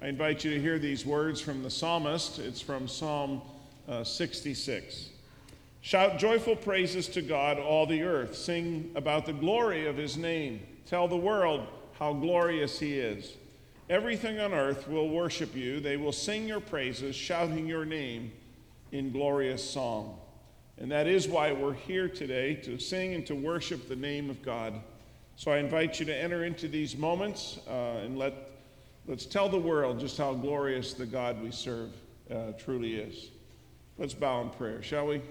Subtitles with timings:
[0.00, 2.38] I invite you to hear these words from the psalmist.
[2.38, 3.42] It's from Psalm
[3.88, 5.08] uh, 66.
[5.80, 8.36] Shout joyful praises to God, all the earth.
[8.36, 10.60] Sing about the glory of his name.
[10.86, 11.66] Tell the world
[11.98, 13.32] how glorious he is.
[13.90, 15.80] Everything on earth will worship you.
[15.80, 18.30] They will sing your praises, shouting your name
[18.92, 20.16] in glorious song.
[20.78, 24.42] And that is why we're here today to sing and to worship the name of
[24.42, 24.74] God.
[25.34, 28.48] So I invite you to enter into these moments uh, and let
[29.08, 31.92] Let's tell the world just how glorious the God we serve
[32.30, 33.30] uh, truly is.
[33.96, 35.22] Let's bow in prayer, shall we?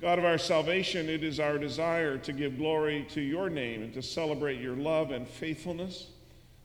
[0.00, 3.92] God of our salvation, it is our desire to give glory to your name and
[3.94, 6.10] to celebrate your love and faithfulness.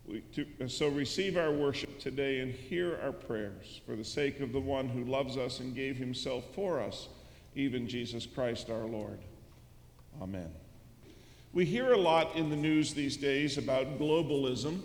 [0.05, 4.51] We, to, so receive our worship today and hear our prayers for the sake of
[4.51, 7.07] the one who loves us and gave himself for us,
[7.55, 9.17] even Jesus Christ our Lord.
[10.21, 10.51] Amen.
[11.51, 14.81] We hear a lot in the news these days about globalism.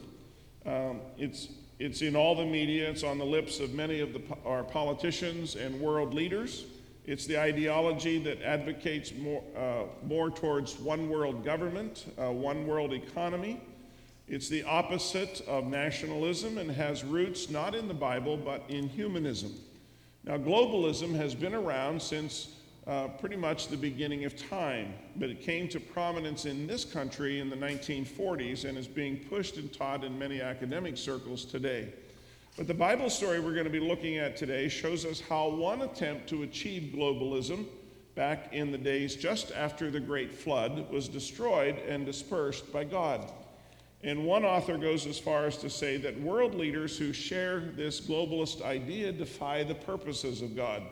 [0.64, 4.20] Um, it's, it's in all the media, it's on the lips of many of the,
[4.45, 6.64] our politicians and world leaders.
[7.06, 12.92] It's the ideology that advocates more, uh, more towards one world government, uh, one world
[12.92, 13.61] economy.
[14.27, 19.55] It's the opposite of nationalism and has roots not in the Bible but in humanism.
[20.25, 22.56] Now, globalism has been around since
[22.89, 27.39] uh, pretty much the beginning of time, but it came to prominence in this country
[27.39, 31.92] in the 1940s and is being pushed and taught in many academic circles today.
[32.56, 35.83] But the Bible story we're going to be looking at today shows us how one
[35.83, 37.66] attempt to achieve globalism
[38.14, 43.31] back in the days just after the Great Flood was destroyed and dispersed by God.
[44.03, 48.00] And one author goes as far as to say that world leaders who share this
[48.00, 50.83] globalist idea defy the purposes of God.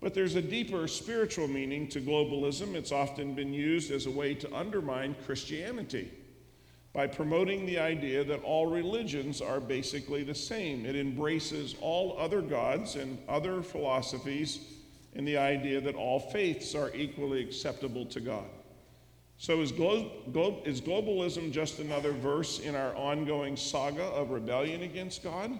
[0.00, 2.74] But there's a deeper spiritual meaning to globalism.
[2.74, 6.10] It's often been used as a way to undermine Christianity
[6.92, 10.86] by promoting the idea that all religions are basically the same.
[10.86, 14.60] It embraces all other gods and other philosophies
[15.14, 18.46] and the idea that all faiths are equally acceptable to God.
[19.38, 24.82] So, is, glo- glo- is globalism just another verse in our ongoing saga of rebellion
[24.82, 25.58] against God?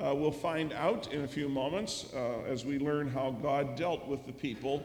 [0.00, 4.06] Uh, we'll find out in a few moments uh, as we learn how God dealt
[4.06, 4.82] with the people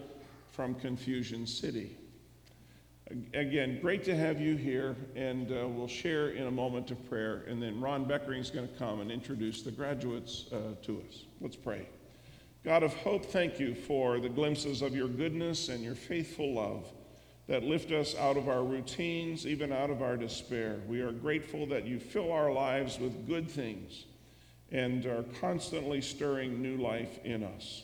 [0.52, 1.96] from Confusion City.
[3.34, 7.46] Again, great to have you here, and uh, we'll share in a moment of prayer,
[7.48, 11.24] and then Ron Beckering is going to come and introduce the graduates uh, to us.
[11.40, 11.88] Let's pray.
[12.66, 16.92] God of hope, thank you for the glimpses of your goodness and your faithful love
[17.48, 20.78] that lift us out of our routines, even out of our despair.
[20.88, 24.06] We are grateful that you fill our lives with good things
[24.72, 27.84] and are constantly stirring new life in us.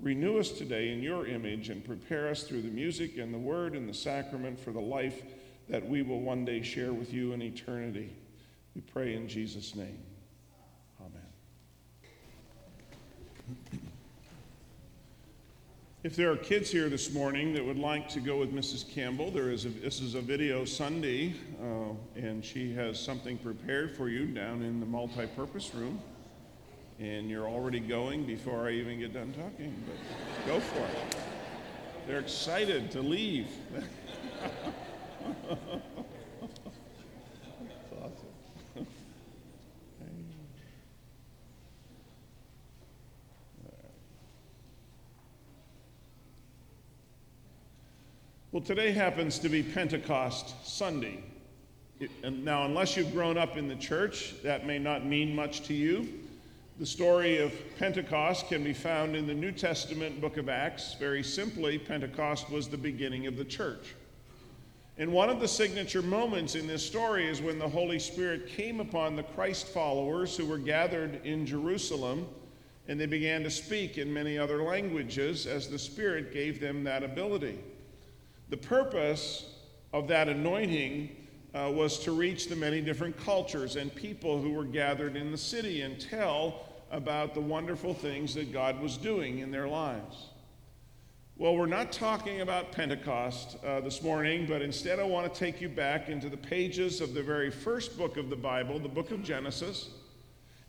[0.00, 3.74] Renew us today in your image and prepare us through the music and the word
[3.74, 5.22] and the sacrament for the life
[5.68, 8.10] that we will one day share with you in eternity.
[8.74, 9.98] We pray in Jesus' name.
[11.00, 11.20] Amen.
[16.02, 18.88] If there are kids here this morning that would like to go with Mrs.
[18.90, 23.94] Campbell, there is a, this is a video Sunday, uh, and she has something prepared
[23.94, 26.00] for you down in the multi-purpose room
[27.00, 31.16] and you're already going before I even get done talking, but go for it.
[32.06, 33.48] They're excited to leave.
[33.72, 33.82] That's
[37.98, 38.86] awesome.
[48.52, 51.24] Well, today happens to be Pentecost Sunday.
[51.98, 55.74] It, now, unless you've grown up in the church, that may not mean much to
[55.74, 56.08] you.
[56.80, 60.94] The story of Pentecost can be found in the New Testament book of Acts.
[60.94, 63.94] Very simply, Pentecost was the beginning of the church.
[64.96, 68.80] And one of the signature moments in this story is when the Holy Spirit came
[68.80, 72.26] upon the Christ followers who were gathered in Jerusalem,
[72.88, 77.02] and they began to speak in many other languages as the Spirit gave them that
[77.02, 77.58] ability.
[78.48, 79.52] The purpose
[79.92, 81.14] of that anointing
[81.54, 85.36] uh, was to reach the many different cultures and people who were gathered in the
[85.36, 90.30] city and tell about the wonderful things that God was doing in their lives.
[91.36, 95.60] Well, we're not talking about Pentecost uh, this morning, but instead I want to take
[95.60, 99.10] you back into the pages of the very first book of the Bible, the book
[99.10, 99.88] of Genesis,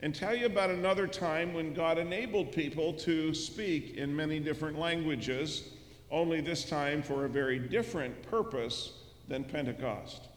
[0.02, 4.80] and tell you about another time when God enabled people to speak in many different
[4.80, 5.70] languages,
[6.10, 8.94] only this time for a very different purpose
[9.28, 10.30] than Pentecost.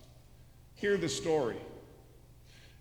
[0.74, 1.58] Hear the story.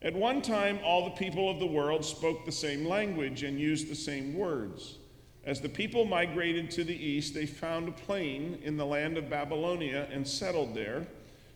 [0.04, 3.88] At one time, all the people of the world spoke the same language and used
[3.88, 4.98] the same words.
[5.46, 9.30] As the people migrated to the east, they found a plain in the land of
[9.30, 11.08] Babylonia and settled there.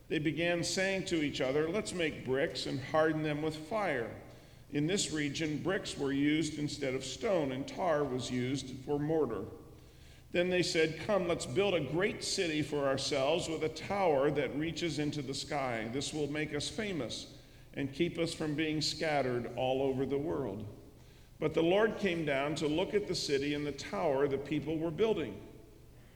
[0.07, 4.09] They began saying to each other, Let's make bricks and harden them with fire.
[4.71, 9.43] In this region, bricks were used instead of stone, and tar was used for mortar.
[10.31, 14.57] Then they said, Come, let's build a great city for ourselves with a tower that
[14.57, 15.89] reaches into the sky.
[15.91, 17.27] This will make us famous
[17.77, 20.65] and keep us from being scattered all over the world.
[21.39, 24.77] But the Lord came down to look at the city and the tower the people
[24.77, 25.37] were building.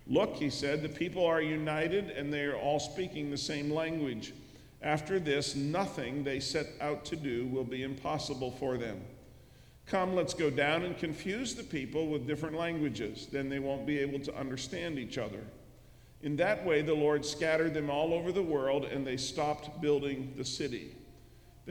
[0.08, 4.34] Look, he said, the people are united and they are all speaking the same language.
[4.82, 9.00] After this, nothing they set out to do will be impossible for them.
[9.86, 13.28] Come, let's go down and confuse the people with different languages.
[13.32, 15.44] Then they won't be able to understand each other.
[16.24, 20.34] In that way, the Lord scattered them all over the world and they stopped building
[20.36, 20.96] the city.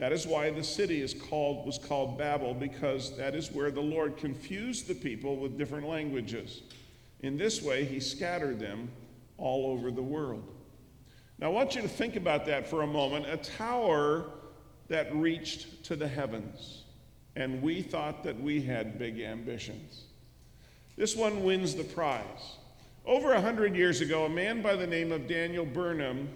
[0.01, 3.81] That is why the city is called, was called Babel, because that is where the
[3.81, 6.63] Lord confused the people with different languages.
[7.19, 8.89] In this way, he scattered them
[9.37, 10.43] all over the world.
[11.37, 13.27] Now, I want you to think about that for a moment.
[13.27, 14.25] A tower
[14.87, 16.81] that reached to the heavens,
[17.35, 20.05] and we thought that we had big ambitions.
[20.97, 22.57] This one wins the prize.
[23.05, 26.27] Over a hundred years ago, a man by the name of Daniel Burnham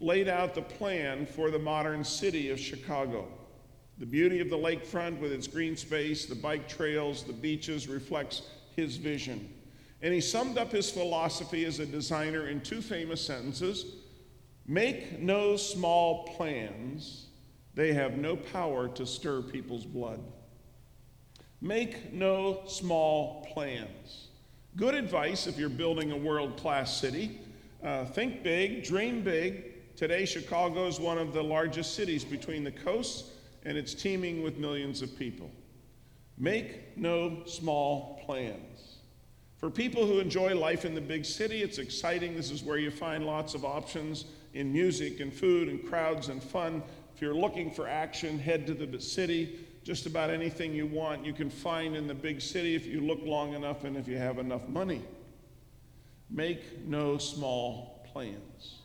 [0.00, 3.28] laid out the plan for the modern city of Chicago.
[3.98, 8.42] The beauty of the lakefront with its green space, the bike trails, the beaches reflects
[8.74, 9.52] his vision.
[10.00, 13.96] And he summed up his philosophy as a designer in two famous sentences
[14.66, 17.26] Make no small plans,
[17.74, 20.20] they have no power to stir people's blood.
[21.60, 24.28] Make no small plans.
[24.76, 27.40] Good advice if you're building a world class city.
[27.82, 29.69] Uh, think big, dream big.
[30.00, 33.32] Today, Chicago is one of the largest cities between the coasts,
[33.66, 35.50] and it's teeming with millions of people.
[36.38, 38.96] Make no small plans.
[39.58, 42.34] For people who enjoy life in the big city, it's exciting.
[42.34, 44.24] This is where you find lots of options
[44.54, 46.82] in music and food and crowds and fun.
[47.14, 49.66] If you're looking for action, head to the city.
[49.84, 53.20] Just about anything you want, you can find in the big city if you look
[53.22, 55.02] long enough and if you have enough money.
[56.30, 58.79] Make no small plans.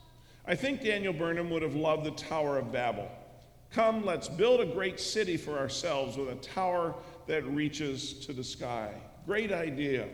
[0.48, 3.10] I think Daniel Burnham would have loved the Tower of Babel.
[3.72, 6.94] Come, let's build a great city for ourselves with a tower
[7.26, 8.94] that reaches to the sky.
[9.26, 10.08] Great idea.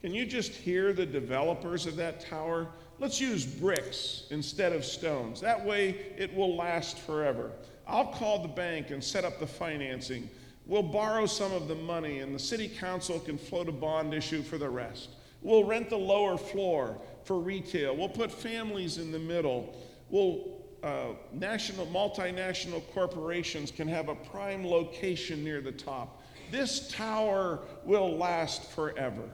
[0.00, 2.66] Can you just hear the developers of that tower?
[2.98, 5.40] Let's use bricks instead of stones.
[5.40, 7.52] That way it will last forever.
[7.86, 10.28] I'll call the bank and set up the financing.
[10.66, 14.42] We'll borrow some of the money, and the city council can float a bond issue
[14.42, 15.10] for the rest.
[15.40, 17.96] We'll rent the lower floor for retail.
[17.96, 19.76] We'll put families in the middle.
[20.10, 26.20] We'll uh, national, multinational corporations can have a prime location near the top.
[26.50, 29.30] This tower will last forever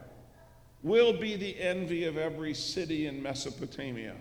[0.83, 4.15] will be the envy of every city in Mesopotamia.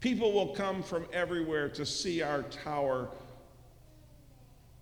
[0.00, 3.10] People will come from everywhere to see our tower.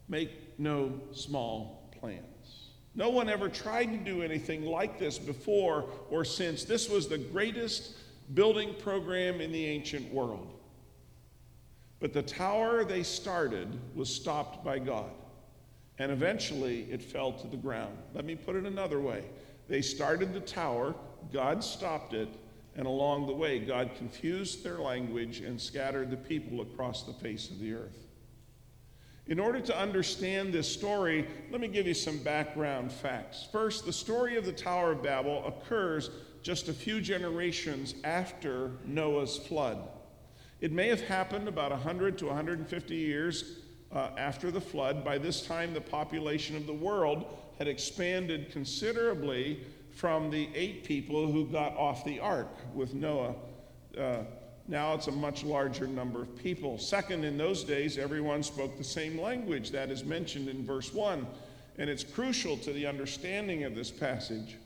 [0.08, 2.70] Make no small plans.
[2.94, 6.64] No one ever tried to do anything like this before or since.
[6.64, 7.94] This was the greatest
[8.34, 10.52] building program in the ancient world.
[12.00, 15.10] But the tower they started was stopped by God,
[15.98, 17.96] and eventually it fell to the ground.
[18.14, 19.24] Let me put it another way.
[19.68, 20.94] They started the tower,
[21.32, 22.28] God stopped it,
[22.76, 27.50] and along the way, God confused their language and scattered the people across the face
[27.50, 28.06] of the earth.
[29.26, 33.46] In order to understand this story, let me give you some background facts.
[33.50, 36.10] First, the story of the Tower of Babel occurs
[36.48, 39.86] just a few generations after Noah's flood.
[40.62, 43.58] It may have happened about 100 to 150 years
[43.92, 45.04] uh, after the flood.
[45.04, 51.30] By this time, the population of the world had expanded considerably from the eight people
[51.30, 53.34] who got off the ark with Noah.
[53.98, 54.22] Uh,
[54.68, 56.78] now it's a much larger number of people.
[56.78, 61.26] Second, in those days, everyone spoke the same language that is mentioned in verse 1,
[61.76, 64.56] and it's crucial to the understanding of this passage.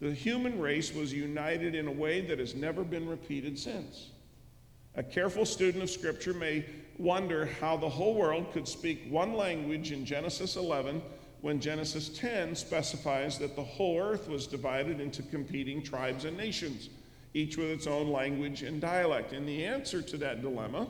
[0.00, 4.10] The human race was united in a way that has never been repeated since.
[4.94, 6.64] A careful student of Scripture may
[6.98, 11.02] wonder how the whole world could speak one language in Genesis 11
[11.40, 16.90] when Genesis 10 specifies that the whole earth was divided into competing tribes and nations,
[17.34, 19.32] each with its own language and dialect.
[19.32, 20.88] And the answer to that dilemma,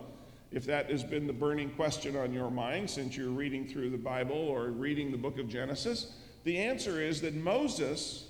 [0.51, 3.99] if that has been the burning question on your mind since you're reading through the
[3.99, 8.28] Bible or reading the book of Genesis, the answer is that Moses,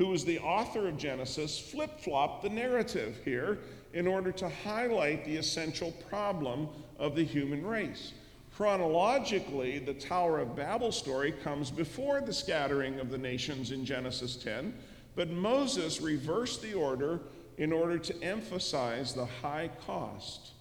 [0.00, 3.58] who was the author of Genesis, flip flopped the narrative here
[3.92, 6.66] in order to highlight the essential problem
[6.98, 8.14] of the human race.
[8.56, 14.36] Chronologically, the Tower of Babel story comes before the scattering of the nations in Genesis
[14.36, 14.72] 10,
[15.16, 17.20] but Moses reversed the order
[17.58, 20.52] in order to emphasize the high cost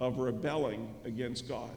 [0.00, 1.70] of rebelling against God.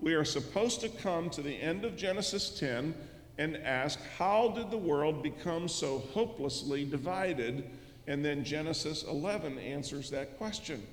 [0.00, 2.94] we are supposed to come to the end of Genesis 10
[3.38, 7.68] and ask, how did the world become so hopelessly divided?
[8.06, 10.86] And then Genesis 11 answers that question.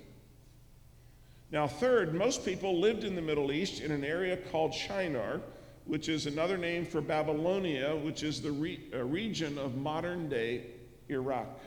[1.50, 5.40] Now, third, most people lived in the Middle East in an area called Shinar,
[5.84, 10.64] which is another name for Babylonia, which is the re- uh, region of modern day
[11.10, 11.60] Iraq.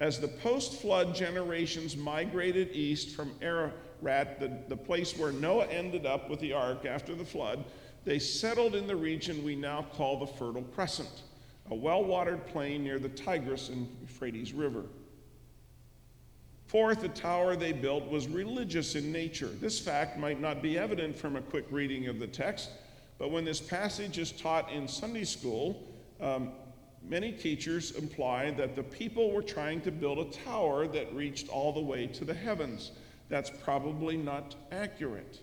[0.00, 6.06] As the post flood generations migrated east from Ararat, the, the place where Noah ended
[6.06, 7.64] up with the ark after the flood,
[8.08, 11.24] they settled in the region we now call the Fertile Crescent,
[11.70, 14.84] a well watered plain near the Tigris and Euphrates River.
[16.68, 19.48] Fourth, the tower they built was religious in nature.
[19.48, 22.70] This fact might not be evident from a quick reading of the text,
[23.18, 25.86] but when this passage is taught in Sunday school,
[26.18, 26.52] um,
[27.06, 31.74] many teachers imply that the people were trying to build a tower that reached all
[31.74, 32.92] the way to the heavens.
[33.28, 35.40] That's probably not accurate.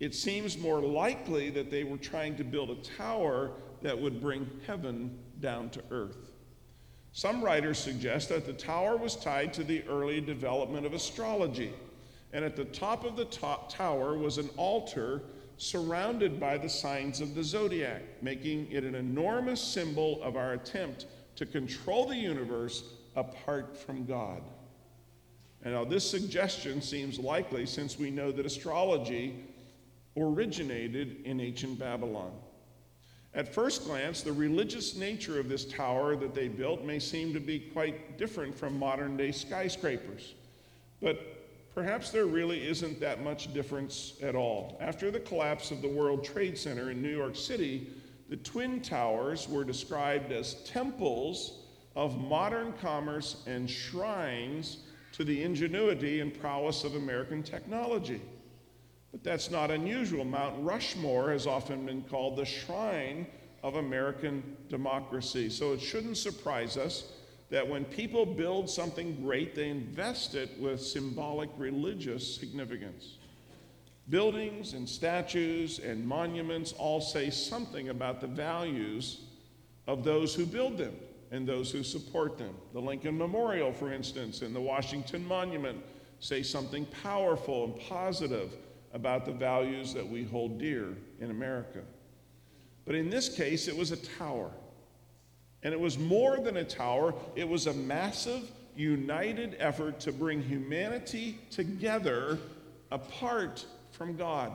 [0.00, 4.48] It seems more likely that they were trying to build a tower that would bring
[4.66, 6.32] heaven down to earth.
[7.12, 11.72] Some writers suggest that the tower was tied to the early development of astrology,
[12.32, 15.22] and at the top of the top tower was an altar
[15.56, 21.06] surrounded by the signs of the zodiac, making it an enormous symbol of our attempt
[21.36, 22.82] to control the universe
[23.14, 24.42] apart from God.
[25.62, 29.44] And now, this suggestion seems likely since we know that astrology
[30.16, 32.32] originated in ancient Babylon.
[33.34, 37.40] At first glance, the religious nature of this tower that they built may seem to
[37.40, 40.34] be quite different from modern day skyscrapers.
[41.02, 41.18] But
[41.74, 44.76] perhaps there really isn't that much difference at all.
[44.80, 47.88] After the collapse of the World Trade Center in New York City,
[48.28, 51.64] the Twin Towers were described as temples
[51.96, 54.78] of modern commerce and shrines
[55.12, 58.20] to the ingenuity and prowess of American technology.
[59.14, 60.24] But that's not unusual.
[60.24, 63.28] Mount Rushmore has often been called the shrine
[63.62, 65.48] of American democracy.
[65.50, 67.12] So it shouldn't surprise us
[67.48, 73.18] that when people build something great, they invest it with symbolic religious significance.
[74.08, 79.20] Buildings and statues and monuments all say something about the values
[79.86, 80.96] of those who build them
[81.30, 82.56] and those who support them.
[82.72, 85.78] The Lincoln Memorial, for instance, and the Washington Monument
[86.18, 88.50] say something powerful and positive
[88.94, 91.80] about the values that we hold dear in America.
[92.86, 94.50] But in this case, it was a tower.
[95.62, 100.42] And it was more than a tower, it was a massive, united effort to bring
[100.42, 102.38] humanity together
[102.90, 104.52] apart from God.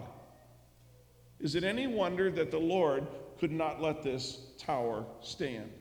[1.40, 3.08] Is it any wonder that the Lord
[3.40, 5.72] could not let this tower stand?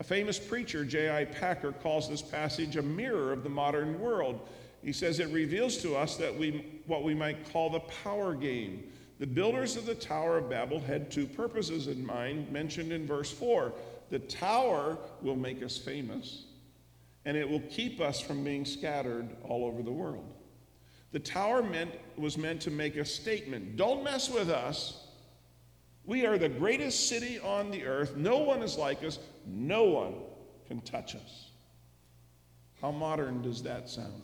[0.00, 1.24] A famous preacher, J.I.
[1.24, 4.48] Packer, calls this passage a mirror of the modern world.
[4.82, 8.84] He says it reveals to us that we, what we might call the power game.
[9.18, 13.32] The builders of the Tower of Babel had two purposes in mind, mentioned in verse
[13.32, 13.72] 4.
[14.10, 16.44] The tower will make us famous,
[17.24, 20.32] and it will keep us from being scattered all over the world.
[21.12, 25.06] The tower meant, was meant to make a statement don't mess with us.
[26.04, 28.16] We are the greatest city on the earth.
[28.16, 29.18] No one is like us.
[29.46, 30.14] No one
[30.66, 31.50] can touch us.
[32.80, 34.22] How modern does that sound?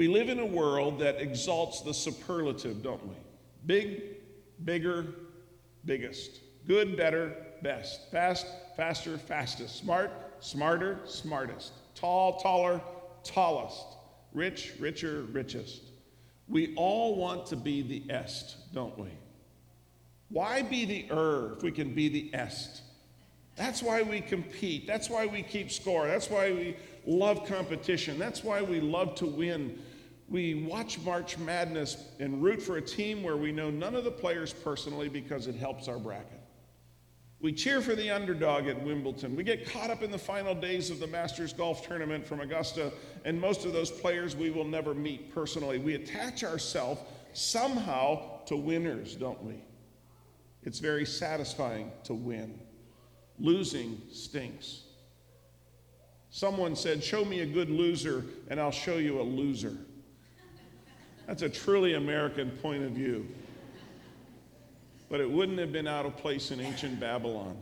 [0.00, 3.16] We live in a world that exalts the superlative, don't we?
[3.66, 4.02] Big,
[4.64, 5.08] bigger,
[5.84, 6.40] biggest.
[6.66, 8.10] Good, better, best.
[8.10, 8.46] Fast,
[8.78, 9.76] faster, fastest.
[9.76, 11.74] Smart, smarter, smartest.
[11.94, 12.80] Tall, taller,
[13.24, 13.84] tallest.
[14.32, 15.82] Rich, richer, richest.
[16.48, 19.10] We all want to be the est, don't we?
[20.30, 22.80] Why be the er if we can be the est?
[23.56, 24.86] That's why we compete.
[24.86, 26.06] That's why we keep score.
[26.06, 28.18] That's why we love competition.
[28.18, 29.78] That's why we love to win.
[30.30, 34.12] We watch March Madness and root for a team where we know none of the
[34.12, 36.40] players personally because it helps our bracket.
[37.40, 39.34] We cheer for the underdog at Wimbledon.
[39.34, 42.92] We get caught up in the final days of the Masters Golf Tournament from Augusta,
[43.24, 45.78] and most of those players we will never meet personally.
[45.78, 47.00] We attach ourselves
[47.32, 49.54] somehow to winners, don't we?
[50.62, 52.60] It's very satisfying to win.
[53.38, 54.82] Losing stinks.
[56.28, 59.76] Someone said, Show me a good loser, and I'll show you a loser.
[61.30, 63.24] That's a truly American point of view.
[65.08, 67.56] But it wouldn't have been out of place in ancient Babylon.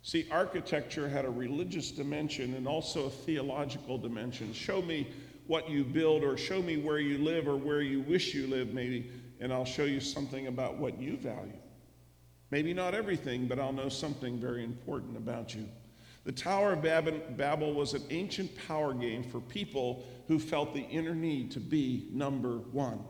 [0.00, 4.54] See, architecture had a religious dimension and also a theological dimension.
[4.54, 5.08] Show me
[5.48, 8.72] what you build, or show me where you live, or where you wish you lived,
[8.72, 11.52] maybe, and I'll show you something about what you value.
[12.50, 15.68] Maybe not everything, but I'll know something very important about you.
[16.24, 21.14] The Tower of Babel was an ancient power game for people who felt the inner
[21.14, 23.00] need to be number one.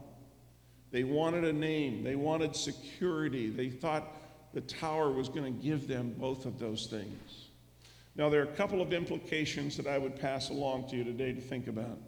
[0.93, 4.17] They wanted a name, they wanted security, they thought
[4.53, 7.49] the tower was going to give them both of those things.
[8.17, 11.33] Now, there are a couple of implications that I would pass along to you today
[11.33, 11.99] to think about.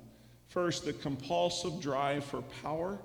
[0.48, 2.98] First, the compulsive drive for power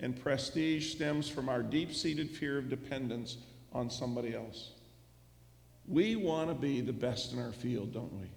[0.00, 3.38] and prestige stems from our deep seated fear of dependence
[3.72, 4.73] on somebody else.
[5.86, 8.28] We want to be the best in our field, don't we?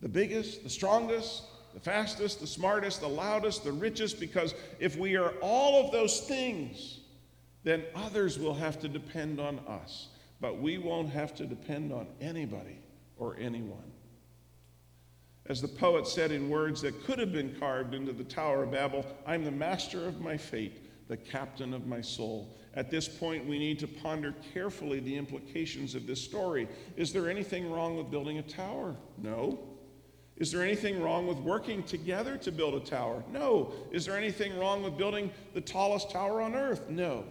[0.00, 5.16] The biggest, the strongest, the fastest, the smartest, the loudest, the richest, because if we
[5.16, 7.00] are all of those things,
[7.64, 10.08] then others will have to depend on us.
[10.40, 12.78] But we won't have to depend on anybody
[13.16, 13.92] or anyone.
[15.46, 18.70] As the poet said in words that could have been carved into the Tower of
[18.70, 22.56] Babel, I'm the master of my fate, the captain of my soul.
[22.74, 26.68] At this point, we need to ponder carefully the implications of this story.
[26.96, 28.96] Is there anything wrong with building a tower?
[29.22, 29.58] No.
[30.36, 33.22] Is there anything wrong with working together to build a tower?
[33.30, 33.72] No.
[33.92, 36.88] Is there anything wrong with building the tallest tower on earth?
[36.88, 37.24] No.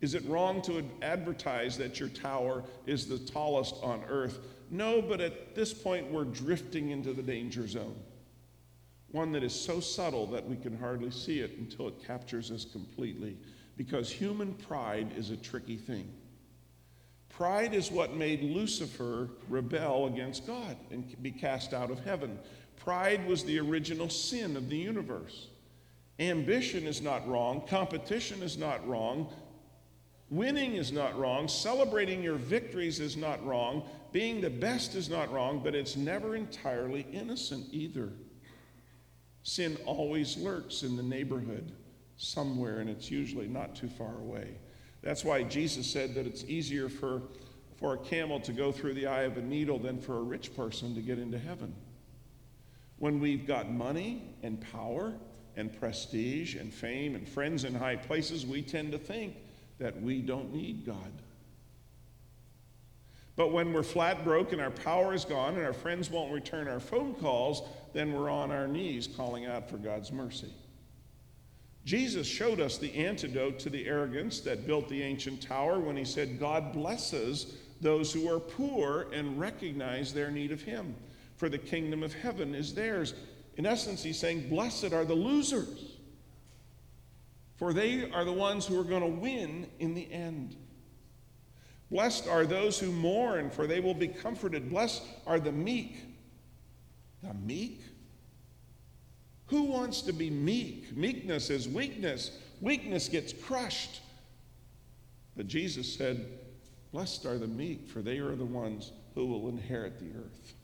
[0.00, 4.38] Is it wrong to advertise that your tower is the tallest on earth?
[4.70, 7.96] No, but at this point, we're drifting into the danger zone.
[9.12, 12.64] One that is so subtle that we can hardly see it until it captures us
[12.64, 13.36] completely.
[13.76, 16.12] Because human pride is a tricky thing.
[17.30, 22.38] Pride is what made Lucifer rebel against God and be cast out of heaven.
[22.76, 25.48] Pride was the original sin of the universe.
[26.18, 29.32] Ambition is not wrong, competition is not wrong,
[30.28, 35.32] winning is not wrong, celebrating your victories is not wrong, being the best is not
[35.32, 38.12] wrong, but it's never entirely innocent either.
[39.42, 41.72] Sin always lurks in the neighborhood
[42.16, 44.48] somewhere, and it's usually not too far away.
[45.02, 47.22] That's why Jesus said that it's easier for,
[47.76, 50.54] for a camel to go through the eye of a needle than for a rich
[50.54, 51.74] person to get into heaven.
[52.98, 55.14] When we've got money and power
[55.56, 59.36] and prestige and fame and friends in high places, we tend to think
[59.78, 61.12] that we don't need God.
[63.36, 66.68] But when we're flat broke and our power is gone and our friends won't return
[66.68, 70.52] our phone calls, then we're on our knees calling out for God's mercy.
[71.84, 76.04] Jesus showed us the antidote to the arrogance that built the ancient tower when he
[76.04, 80.94] said, God blesses those who are poor and recognize their need of him,
[81.36, 83.14] for the kingdom of heaven is theirs.
[83.56, 85.96] In essence, he's saying, Blessed are the losers,
[87.56, 90.56] for they are the ones who are going to win in the end.
[91.90, 94.70] Blessed are those who mourn, for they will be comforted.
[94.70, 96.09] Blessed are the meek.
[97.22, 97.82] The meek?
[99.46, 100.96] Who wants to be meek?
[100.96, 102.30] Meekness is weakness.
[102.60, 104.00] Weakness gets crushed.
[105.36, 106.26] But Jesus said,
[106.92, 110.54] Blessed are the meek, for they are the ones who will inherit the earth.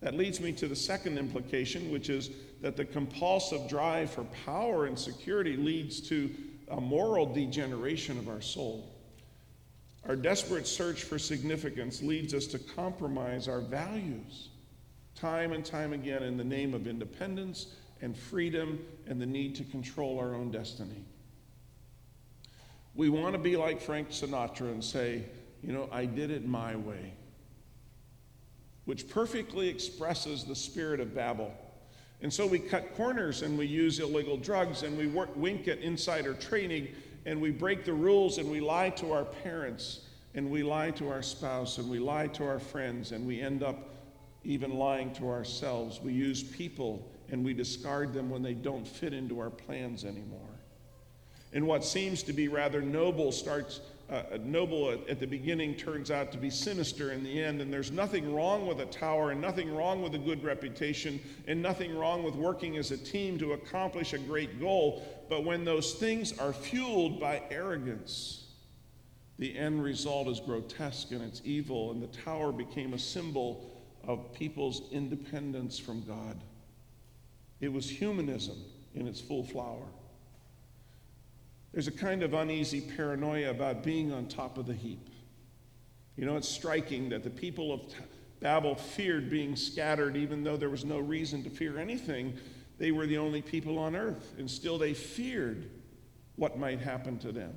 [0.00, 2.30] That leads me to the second implication, which is
[2.62, 6.30] that the compulsive drive for power and security leads to
[6.68, 8.88] a moral degeneration of our soul.
[10.08, 14.49] Our desperate search for significance leads us to compromise our values
[15.14, 19.64] time and time again in the name of independence and freedom and the need to
[19.64, 21.04] control our own destiny.
[22.94, 25.24] We want to be like Frank Sinatra and say,
[25.62, 27.12] you know, I did it my way,
[28.84, 31.52] which perfectly expresses the spirit of Babel.
[32.22, 35.78] And so we cut corners and we use illegal drugs and we work, wink at
[35.78, 36.88] insider trading
[37.26, 40.00] and we break the rules and we lie to our parents
[40.34, 43.62] and we lie to our spouse and we lie to our friends and we end
[43.62, 43.89] up
[44.44, 46.00] even lying to ourselves.
[46.00, 50.40] We use people and we discard them when they don't fit into our plans anymore.
[51.52, 56.10] And what seems to be rather noble starts uh, noble at, at the beginning turns
[56.10, 57.60] out to be sinister in the end.
[57.60, 61.62] And there's nothing wrong with a tower, and nothing wrong with a good reputation, and
[61.62, 65.04] nothing wrong with working as a team to accomplish a great goal.
[65.28, 68.46] But when those things are fueled by arrogance,
[69.38, 73.69] the end result is grotesque and it's evil, and the tower became a symbol
[74.12, 76.36] of people's independence from God.
[77.60, 78.56] It was humanism
[78.94, 79.86] in its full flower.
[81.72, 85.08] There's a kind of uneasy paranoia about being on top of the heap.
[86.16, 87.80] You know, it's striking that the people of
[88.40, 92.36] Babel feared being scattered, even though there was no reason to fear anything.
[92.78, 95.70] They were the only people on earth, and still they feared
[96.36, 97.54] what might happen to them.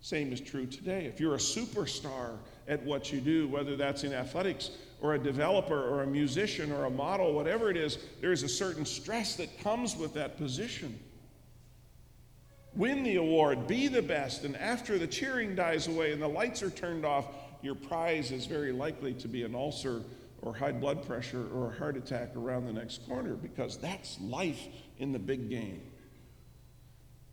[0.00, 1.06] Same is true today.
[1.06, 5.88] If you're a superstar at what you do, whether that's in athletics or a developer
[5.88, 9.60] or a musician or a model, whatever it is, there is a certain stress that
[9.60, 10.98] comes with that position.
[12.74, 16.62] Win the award, be the best, and after the cheering dies away and the lights
[16.62, 17.26] are turned off,
[17.62, 20.02] your prize is very likely to be an ulcer
[20.42, 24.66] or high blood pressure or a heart attack around the next corner because that's life
[24.98, 25.80] in the big game.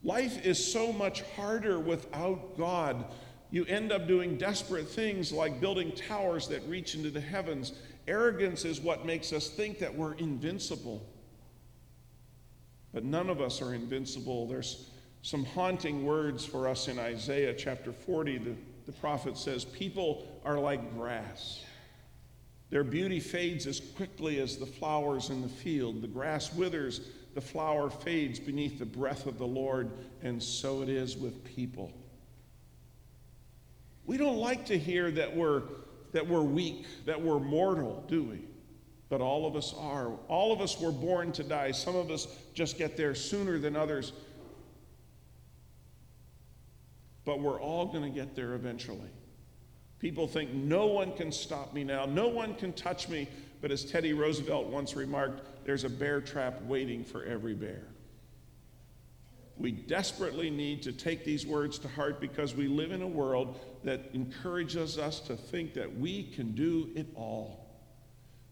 [0.03, 3.05] Life is so much harder without God.
[3.51, 7.73] You end up doing desperate things like building towers that reach into the heavens.
[8.07, 11.05] Arrogance is what makes us think that we're invincible.
[12.93, 14.47] But none of us are invincible.
[14.47, 14.89] There's
[15.21, 18.37] some haunting words for us in Isaiah chapter 40.
[18.37, 21.63] The, the prophet says, People are like grass.
[22.69, 26.01] Their beauty fades as quickly as the flowers in the field.
[26.01, 27.01] The grass withers,
[27.35, 31.91] the flower fades beneath the breath of the Lord, and so it is with people.
[34.05, 35.63] We don't like to hear that we're,
[36.11, 38.41] that we're weak, that we're mortal, do we?
[39.09, 40.11] But all of us are.
[40.27, 41.71] All of us were born to die.
[41.71, 44.13] Some of us just get there sooner than others.
[47.25, 49.09] But we're all going to get there eventually.
[49.99, 53.27] People think no one can stop me now, no one can touch me.
[53.61, 57.83] But as Teddy Roosevelt once remarked, there's a bear trap waiting for every bear.
[59.57, 63.59] We desperately need to take these words to heart because we live in a world
[63.83, 67.61] that encourages us to think that we can do it all.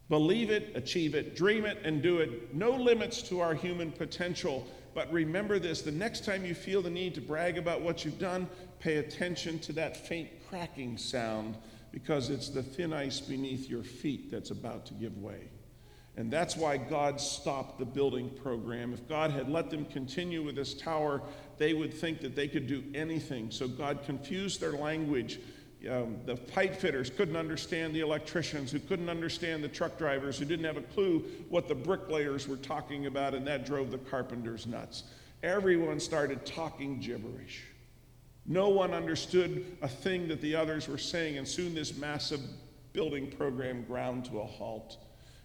[0.08, 2.52] Believe it, achieve it, dream it, and do it.
[2.54, 4.66] No limits to our human potential.
[4.92, 8.18] But remember this the next time you feel the need to brag about what you've
[8.18, 8.48] done,
[8.80, 11.56] pay attention to that faint cracking sound
[11.92, 15.48] because it's the thin ice beneath your feet that's about to give way.
[16.16, 18.92] And that's why God stopped the building program.
[18.92, 21.22] If God had let them continue with this tower,
[21.60, 23.50] they would think that they could do anything.
[23.50, 25.40] So God confused their language.
[25.90, 30.46] Um, the pipe fitters couldn't understand the electricians, who couldn't understand the truck drivers, who
[30.46, 34.66] didn't have a clue what the bricklayers were talking about, and that drove the carpenters
[34.66, 35.04] nuts.
[35.42, 37.62] Everyone started talking gibberish.
[38.46, 42.40] No one understood a thing that the others were saying, and soon this massive
[42.94, 44.96] building program ground to a halt.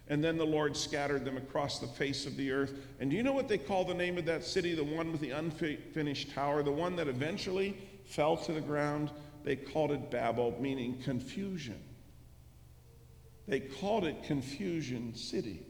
[0.08, 2.74] And then the Lord scattered them across the face of the earth.
[3.00, 5.20] And do you know what they call the name of that city, the one with
[5.20, 9.10] the unfinished tower, the one that eventually fell to the ground?
[9.42, 11.82] They called it Babel, meaning confusion.
[13.48, 15.66] They called it Confusion City.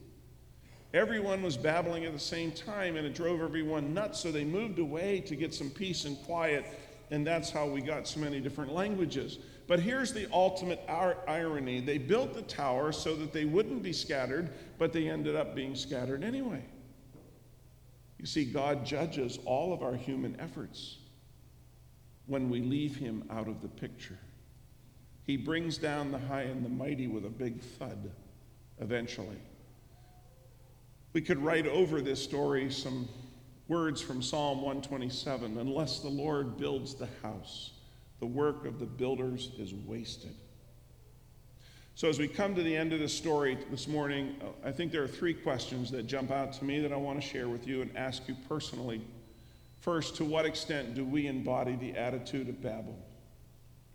[0.93, 4.79] Everyone was babbling at the same time, and it drove everyone nuts, so they moved
[4.79, 6.65] away to get some peace and quiet
[7.11, 9.39] and that's how we got so many different languages.
[9.67, 14.49] But here's the ultimate irony they built the tower so that they wouldn't be scattered,
[14.77, 16.63] but they ended up being scattered anyway.
[18.17, 20.97] You see, God judges all of our human efforts
[22.25, 24.17] when we leave Him out of the picture.
[25.23, 28.11] He brings down the high and the mighty with a big thud
[28.79, 29.37] eventually.
[31.11, 33.09] We could write over this story some
[33.67, 37.71] Words from Psalm 127 Unless the Lord builds the house,
[38.19, 40.35] the work of the builders is wasted.
[41.95, 45.01] So, as we come to the end of the story this morning, I think there
[45.01, 47.81] are three questions that jump out to me that I want to share with you
[47.81, 49.01] and ask you personally.
[49.79, 52.95] First, to what extent do we embody the attitude of Babel?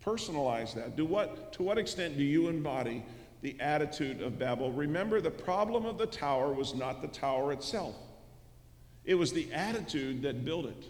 [0.05, 0.97] Personalize that.
[0.97, 3.05] Do what, to what extent do you embody
[3.41, 4.73] the attitude of Babel?
[4.73, 7.95] Remember, the problem of the tower was not the tower itself.
[9.05, 10.85] It was the attitude that built it.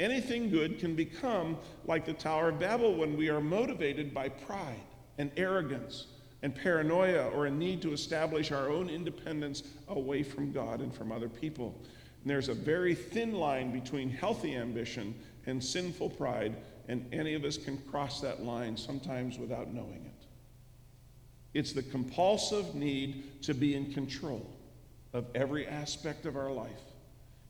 [0.00, 4.80] Anything good can become like the Tower of Babel when we are motivated by pride
[5.18, 6.06] and arrogance
[6.40, 11.12] and paranoia or a need to establish our own independence away from God and from
[11.12, 11.78] other people.
[12.22, 16.56] And there's a very thin line between healthy ambition and sinful pride,
[16.88, 20.26] and any of us can cross that line sometimes without knowing it.
[21.52, 24.50] It's the compulsive need to be in control
[25.12, 26.89] of every aspect of our life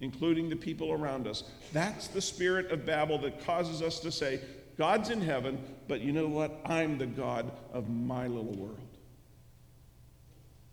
[0.00, 1.44] including the people around us.
[1.72, 4.40] That's the spirit of Babel that causes us to say,
[4.76, 6.58] God's in heaven, but you know what?
[6.64, 8.78] I'm the God of my little world.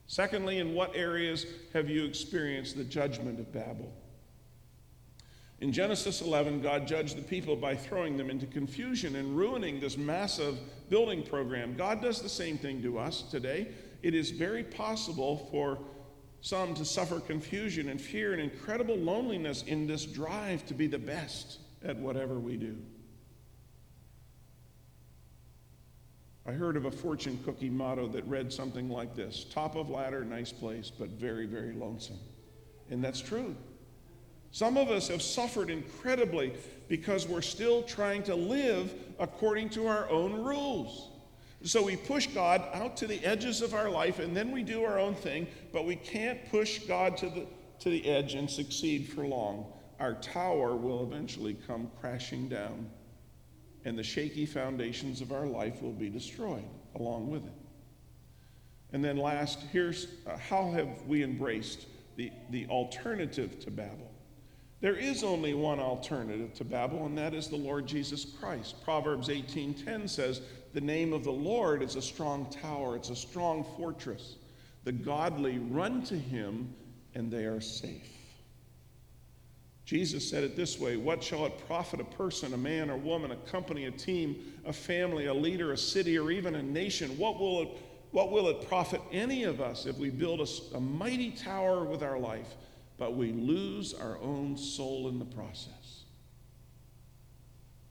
[0.08, 3.92] Secondly, in what areas have you experienced the judgment of Babel?
[5.60, 9.98] In Genesis 11, God judged the people by throwing them into confusion and ruining this
[9.98, 10.58] massive
[10.90, 11.76] building program.
[11.76, 13.68] God does the same thing to us today.
[14.04, 15.80] It is very possible for
[16.42, 21.00] some to suffer confusion and fear and incredible loneliness in this drive to be the
[21.00, 22.78] best at whatever we do.
[26.48, 30.24] I heard of a fortune cookie motto that read something like this top of ladder,
[30.24, 32.20] nice place, but very, very lonesome.
[32.90, 33.54] And that's true.
[34.52, 36.54] Some of us have suffered incredibly
[36.88, 41.10] because we're still trying to live according to our own rules.
[41.64, 44.84] So we push God out to the edges of our life and then we do
[44.84, 47.48] our own thing, but we can't push God to the,
[47.80, 49.66] to the edge and succeed for long.
[50.00, 52.88] our tower will eventually come crashing down,
[53.86, 57.54] and the shaky foundations of our life will be destroyed along with it.
[58.94, 64.12] And then, last, here's uh, how have we embraced the, the alternative to Babel?
[64.80, 68.84] There is only one alternative to Babel, and that is the Lord Jesus Christ.
[68.84, 70.42] Proverbs 18:10 says,
[70.78, 74.36] "The name of the Lord is a strong tower, it's a strong fortress.
[74.84, 76.72] The godly run to him
[77.16, 78.14] and they are safe."
[79.86, 83.32] Jesus said it this way What shall it profit a person, a man or woman,
[83.32, 87.18] a company, a team, a family, a leader, a city, or even a nation?
[87.18, 87.70] What will it,
[88.12, 92.04] what will it profit any of us if we build a, a mighty tower with
[92.04, 92.56] our life?
[92.98, 95.77] but we lose our own soul in the process.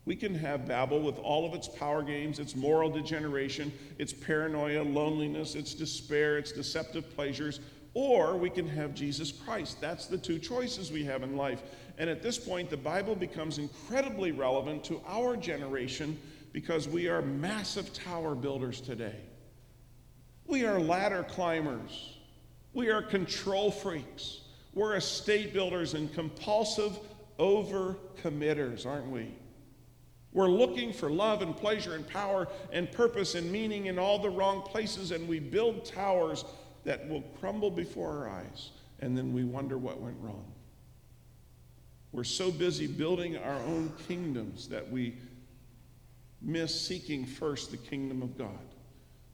[0.07, 4.83] We can have Babel with all of its power games, its moral degeneration, its paranoia,
[4.83, 7.59] loneliness, its despair, its deceptive pleasures,
[7.93, 9.81] or we can have Jesus Christ.
[9.81, 11.63] That's the two choices we have in life.
[11.99, 16.17] And at this point, the Bible becomes incredibly relevant to our generation
[16.53, 19.21] because we are massive tower builders today.
[20.47, 22.17] We are ladder climbers.
[22.75, 24.43] We are control freaks.
[24.73, 26.97] We're estate builders and compulsive
[27.41, 29.35] overcommitters, aren't we?
[30.37, 34.29] We're looking for love and pleasure and power and purpose and meaning in all the
[34.29, 36.45] wrong places, and we build towers
[36.85, 40.45] that will crumble before our eyes, and then we wonder what went wrong.
[42.13, 45.17] We're so busy building our own kingdoms that we
[46.43, 48.75] miss seeking first the kingdom of God.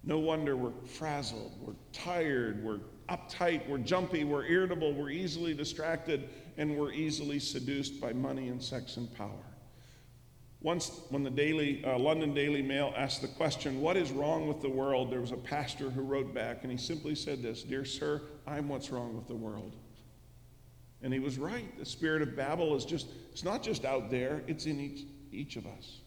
[0.04, 6.28] No wonder we're frazzled, we're tired, we're uptight, we're jumpy, we're irritable, we're easily distracted,
[6.58, 9.51] and we're easily seduced by money and sex and power.
[10.62, 14.61] Once, when the Daily, uh, London Daily Mail asked the question, What is wrong with
[14.62, 15.11] the world?
[15.11, 18.68] there was a pastor who wrote back, and he simply said this Dear sir, I'm
[18.68, 19.75] what's wrong with the world.
[21.03, 21.77] And he was right.
[21.79, 25.57] The spirit of Babel is just, it's not just out there, it's in each, each
[25.57, 25.98] of us.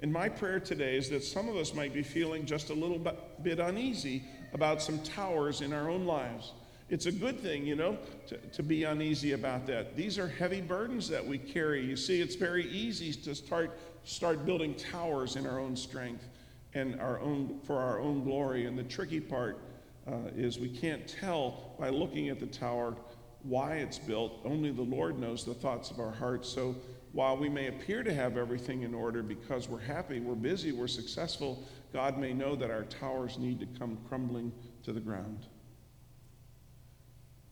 [0.00, 3.00] And my prayer today is that some of us might be feeling just a little
[3.42, 6.52] bit uneasy about some towers in our own lives.
[6.90, 7.98] It's a good thing, you know,
[8.28, 9.94] to, to be uneasy about that.
[9.94, 11.84] These are heavy burdens that we carry.
[11.84, 16.24] You see, it's very easy to start, start building towers in our own strength
[16.72, 18.64] and our own, for our own glory.
[18.64, 19.58] And the tricky part
[20.06, 22.96] uh, is we can't tell by looking at the tower
[23.42, 24.40] why it's built.
[24.46, 26.48] Only the Lord knows the thoughts of our hearts.
[26.48, 26.74] So
[27.12, 30.88] while we may appear to have everything in order because we're happy, we're busy, we're
[30.88, 34.52] successful, God may know that our towers need to come crumbling
[34.84, 35.46] to the ground.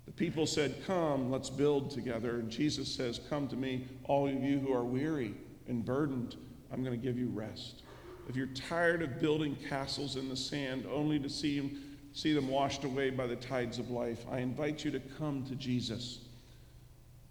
[0.07, 2.39] The people said, Come, let's build together.
[2.39, 5.35] And Jesus says, Come to me, all of you who are weary
[5.69, 6.37] and burdened,
[6.73, 7.83] I'm going to give you rest.
[8.29, 12.49] If you're tired of building castles in the sand only to see them, see them
[12.49, 16.21] washed away by the tides of life, I invite you to come to Jesus.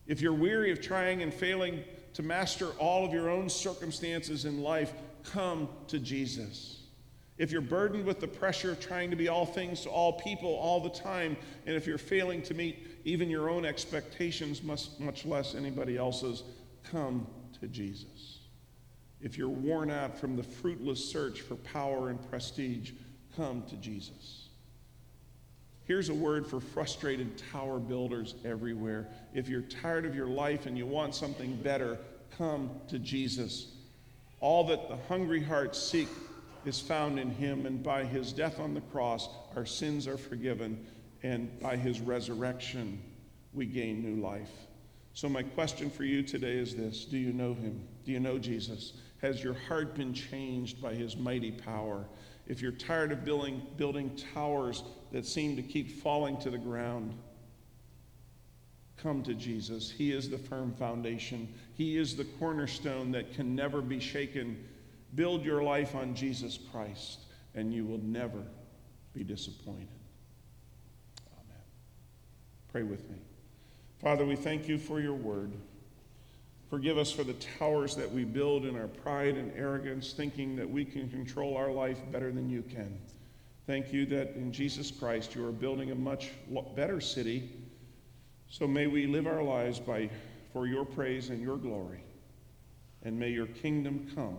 [0.08, 1.84] If you're weary of trying and failing
[2.14, 6.75] to master all of your own circumstances in life, come to Jesus.
[7.38, 10.54] If you're burdened with the pressure of trying to be all things to all people
[10.56, 15.54] all the time, and if you're failing to meet even your own expectations, much, less
[15.54, 16.44] anybody else's,
[16.90, 17.28] come
[17.60, 18.40] to Jesus.
[19.22, 22.92] If you're worn out from the fruitless search for power and prestige,
[23.36, 24.50] come to Jesus.
[25.84, 29.08] Here's a word for frustrated tower builders everywhere.
[29.34, 32.00] If you're tired of your life and you want something better,
[32.38, 33.68] come to Jesus.
[34.40, 36.08] All that the hungry hearts seek
[36.68, 40.86] is found in him, and by his death on the cross, our sins are forgiven,
[41.24, 43.02] and by his resurrection,
[43.54, 44.52] we gain new life.
[45.14, 47.88] So, my question for you today is this Do you know him?
[48.04, 48.94] Do you know Jesus?
[49.22, 52.06] Has your heart been changed by his mighty power?
[52.48, 57.18] If you're tired of building, building towers that seem to keep falling to the ground,
[58.98, 59.90] come to Jesus.
[59.90, 64.64] He is the firm foundation, He is the cornerstone that can never be shaken
[65.16, 67.20] Build your life on Jesus Christ,
[67.54, 68.42] and you will never
[69.14, 69.88] be disappointed.
[71.32, 71.64] Amen.
[72.72, 73.18] Pray with me.
[74.02, 75.52] Father, we thank you for your word.
[76.70, 80.70] Forgive us for the towers that we build in our pride and arrogance, thinking that
[80.70, 82.98] we can control our life better than you can.
[83.68, 86.32] Thank you that in Jesus Christ you are building a much
[86.76, 87.50] better city.
[88.50, 90.10] So may we live our lives by,
[90.52, 92.04] for your praise and your glory.
[93.04, 94.38] And may your kingdom come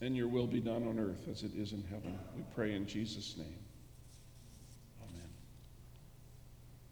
[0.00, 2.18] and your will be done on earth as it is in heaven.
[2.36, 3.67] We pray in Jesus' name.